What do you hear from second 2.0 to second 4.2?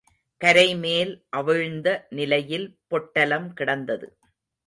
நிலையில் பொட்டலம் கிடந்தது.